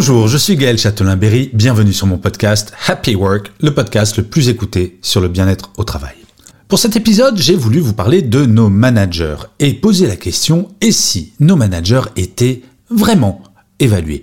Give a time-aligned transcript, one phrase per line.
[0.00, 4.48] Bonjour, je suis Gaël Châtelain-Berry, bienvenue sur mon podcast Happy Work, le podcast le plus
[4.48, 6.14] écouté sur le bien-être au travail.
[6.68, 10.92] Pour cet épisode, j'ai voulu vous parler de nos managers et poser la question et
[10.92, 13.42] si nos managers étaient vraiment
[13.80, 14.22] évalués?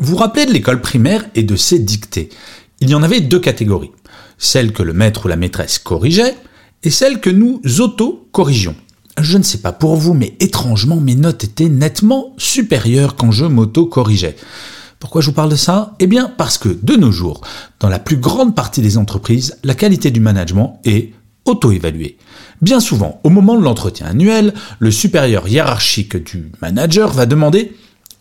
[0.00, 2.28] Vous vous rappelez de l'école primaire et de ses dictées?
[2.80, 3.92] Il y en avait deux catégories,
[4.38, 6.34] celle que le maître ou la maîtresse corrigeait
[6.82, 8.74] et celle que nous auto-corrigions.
[9.20, 13.44] Je ne sais pas pour vous, mais étrangement, mes notes étaient nettement supérieures quand je
[13.44, 14.34] m'auto-corrigeais.
[15.02, 15.96] Pourquoi je vous parle de ça?
[15.98, 17.40] Eh bien parce que de nos jours,
[17.80, 21.12] dans la plus grande partie des entreprises, la qualité du management est
[21.44, 22.16] auto-évaluée.
[22.60, 27.72] Bien souvent, au moment de l'entretien annuel, le supérieur hiérarchique du manager va demander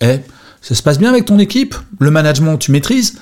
[0.01, 0.21] Eh,
[0.59, 1.75] ça se passe bien avec ton équipe?
[1.99, 3.19] Le management, tu maîtrises?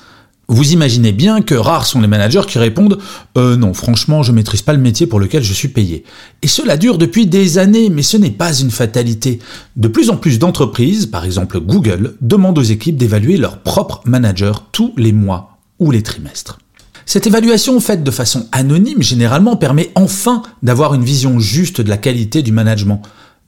[0.49, 2.97] Vous imaginez bien que rares sont les managers qui répondent
[3.37, 6.03] euh, non, franchement, je maîtrise pas le métier pour lequel je suis payé.
[6.41, 9.39] Et cela dure depuis des années, mais ce n'est pas une fatalité.
[9.75, 14.65] De plus en plus d'entreprises, par exemple Google, demandent aux équipes d'évaluer leur propre manager
[14.71, 16.59] tous les mois ou les trimestres.
[17.05, 21.97] Cette évaluation faite de façon anonyme généralement permet enfin d'avoir une vision juste de la
[21.97, 23.01] qualité du management.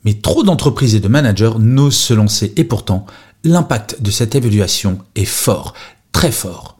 [0.05, 3.05] Mais trop d'entreprises et de managers n'osent se lancer et pourtant,
[3.44, 5.73] l'impact de cette évaluation est fort,
[6.11, 6.77] très fort.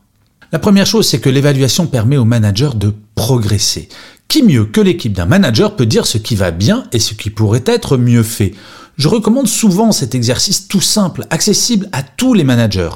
[0.52, 3.88] La première chose, c'est que l'évaluation permet au manager de progresser.
[4.28, 7.30] Qui mieux que l'équipe d'un manager peut dire ce qui va bien et ce qui
[7.30, 8.54] pourrait être mieux fait?
[8.98, 12.90] Je recommande souvent cet exercice tout simple, accessible à tous les managers.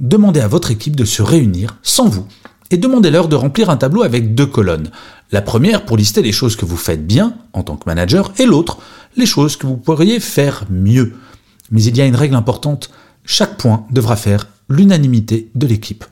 [0.00, 2.26] Demandez à votre équipe de se réunir sans vous
[2.72, 4.90] et demandez-leur de remplir un tableau avec deux colonnes.
[5.30, 8.46] La première pour lister les choses que vous faites bien en tant que manager et
[8.46, 8.78] l'autre
[9.16, 11.14] les choses que vous pourriez faire mieux.
[11.70, 12.90] Mais il y a une règle importante,
[13.24, 16.04] chaque point devra faire l'unanimité de l'équipe.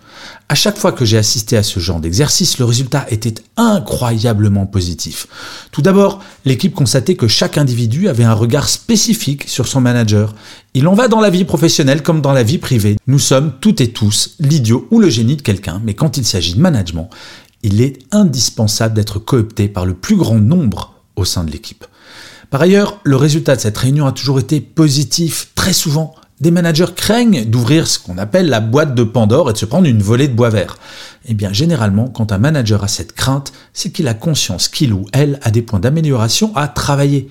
[0.48, 5.26] À chaque fois que j'ai assisté à ce genre d'exercice, le résultat était incroyablement positif.
[5.72, 10.34] Tout d'abord, l'équipe constatait que chaque individu avait un regard spécifique sur son manager.
[10.74, 12.96] Il en va dans la vie professionnelle comme dans la vie privée.
[13.06, 16.54] Nous sommes toutes et tous l'idiot ou le génie de quelqu'un, mais quand il s'agit
[16.54, 17.10] de management,
[17.62, 21.84] il est indispensable d'être coopté par le plus grand nombre au sein de l'équipe.
[22.50, 26.14] Par ailleurs, le résultat de cette réunion a toujours été positif, très souvent
[26.44, 29.88] des managers craignent d'ouvrir ce qu'on appelle la boîte de Pandore et de se prendre
[29.88, 30.76] une volée de bois vert.
[31.24, 35.06] Eh bien, généralement, quand un manager a cette crainte, c'est qu'il a conscience qu'il ou
[35.14, 37.30] elle a des points d'amélioration à travailler.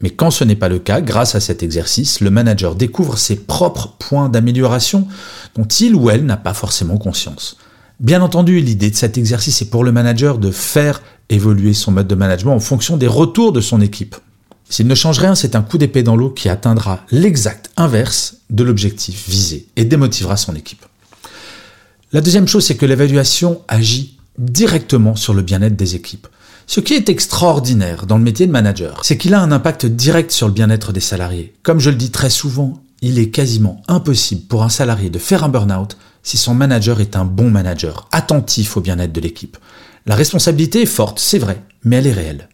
[0.00, 3.34] Mais quand ce n'est pas le cas, grâce à cet exercice, le manager découvre ses
[3.34, 5.08] propres points d'amélioration
[5.56, 7.56] dont il ou elle n'a pas forcément conscience.
[7.98, 12.06] Bien entendu, l'idée de cet exercice est pour le manager de faire évoluer son mode
[12.06, 14.14] de management en fonction des retours de son équipe.
[14.72, 18.64] S'il ne change rien, c'est un coup d'épée dans l'eau qui atteindra l'exact inverse de
[18.64, 20.86] l'objectif visé et démotivera son équipe.
[22.14, 26.26] La deuxième chose, c'est que l'évaluation agit directement sur le bien-être des équipes.
[26.66, 30.30] Ce qui est extraordinaire dans le métier de manager, c'est qu'il a un impact direct
[30.30, 31.52] sur le bien-être des salariés.
[31.62, 35.44] Comme je le dis très souvent, il est quasiment impossible pour un salarié de faire
[35.44, 39.58] un burn-out si son manager est un bon manager, attentif au bien-être de l'équipe.
[40.06, 42.48] La responsabilité est forte, c'est vrai, mais elle est réelle.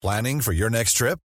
[0.00, 1.18] Planning for your next trip?